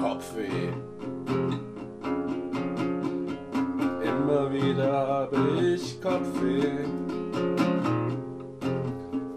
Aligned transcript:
Kopfweh. 0.00 0.72
Immer 4.02 4.50
wieder 4.50 5.06
habe 5.06 5.36
ich 5.60 6.00
Kopfweh. 6.00 6.86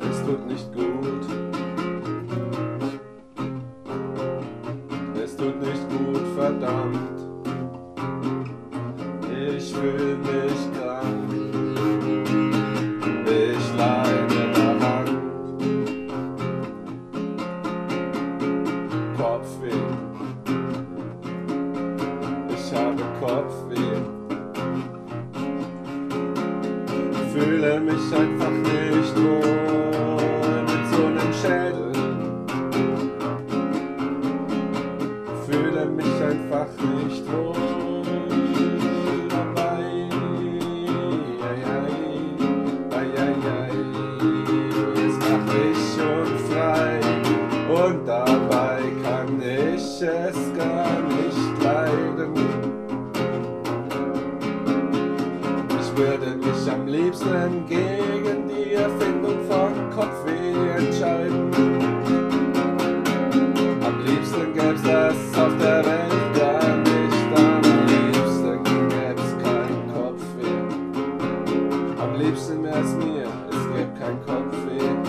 Es 0.00 0.22
tut 0.26 0.46
nicht 0.46 0.70
gut. 0.74 1.26
Es 5.24 5.36
tut 5.36 5.60
nicht 5.60 5.88
gut, 5.88 6.26
verdammt. 6.36 7.29
Kopfweh. 23.30 23.96
Fühle 27.32 27.80
mich 27.80 28.06
einfach 28.12 28.50
nicht 28.50 29.14
wohl 29.16 30.62
mit 30.66 30.84
so 30.90 31.02
einem 31.06 31.32
Schädel. 31.40 31.92
Fühle 35.46 35.86
mich 35.86 36.16
einfach 36.30 36.70
nicht 36.96 37.24
wohl 37.30 38.02
dabei. 39.28 39.84
Ei, 41.46 41.58
ei, 41.60 41.86
ei, 42.90 43.06
ei, 43.16 43.34
ei. 43.46 43.72
Jetzt 45.00 45.20
mach 45.20 45.48
ich 45.68 45.84
unfrei 46.18 46.98
und 47.70 48.08
dabei 48.08 48.80
kann 49.04 49.40
ich 49.40 50.02
es 50.02 50.38
gar 50.58 50.98
nicht 51.08 51.62
leiden. 51.62 52.59
Würde 56.00 56.34
mich 56.34 56.72
am 56.72 56.86
liebsten 56.86 57.66
gegen 57.66 58.48
die 58.48 58.72
Erfindung 58.72 59.44
von 59.46 59.90
Kopfweh 59.90 60.54
entscheiden. 60.78 61.52
Am 63.84 64.04
liebsten 64.06 64.54
gäb's 64.54 64.82
das 64.82 65.14
auf 65.38 65.52
der 65.60 65.84
Welt 65.84 66.34
gar 66.38 66.76
nicht. 66.78 67.20
Am 67.36 67.60
liebsten 67.86 68.64
gäb's 68.88 69.30
kein 69.44 69.92
Kopfweh. 69.92 70.62
Am 72.02 72.14
liebsten 72.18 72.62
wär's 72.64 72.94
mir, 72.94 73.28
es 73.50 73.62
gäb 73.74 74.00
kein 74.00 74.18
Kopfweh. 74.24 74.99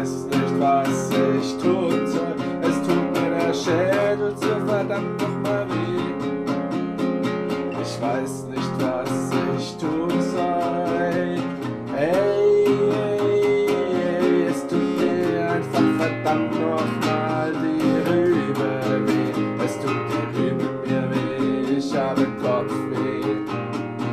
Weiß 0.00 0.26
nicht, 0.26 0.60
was 0.60 1.10
ich 1.10 1.56
tun 1.58 2.06
soll. 2.06 2.36
Es 2.62 2.76
tut 2.86 3.06
mir 3.14 3.30
der 3.36 3.54
Schädel 3.54 4.32
so 4.36 4.54
verdammt 4.66 5.20
nochmal 5.20 5.66
weh. 5.68 6.14
Ich 7.82 8.00
weiß 8.00 8.44
nicht, 8.50 8.72
was 8.78 9.10
ich 9.58 9.76
tun 9.76 10.10
soll. 10.32 11.38
Ey, 11.96 12.86
es 14.48 14.66
tut 14.68 15.00
mir 15.00 15.50
einfach 15.50 15.88
verdammt 15.98 16.52
nochmal 16.52 17.52
die 17.62 18.08
Rübe 18.08 18.70
weh. 19.06 19.64
Es 19.64 19.74
tut 19.80 20.00
die 20.10 20.24
Rübe 20.38 20.68
mir 20.86 21.04
weh. 21.10 21.76
Ich 21.76 21.96
habe 21.96 22.24
Kopfweh. 22.40 23.36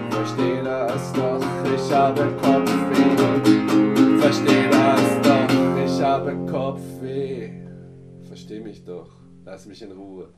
Versteh 0.10 0.64
das 0.64 1.14
doch, 1.14 1.46
ich 1.76 1.94
habe 1.94 2.24
Kopfweh. 2.42 3.06
Versteh 4.20 4.65
habe 6.16 6.46
Kopfweh. 6.46 7.50
Versteh 8.24 8.62
mich 8.62 8.86
doch, 8.86 9.12
lass 9.44 9.66
mich 9.66 9.82
in 9.82 9.92
Ruhe. 9.92 10.30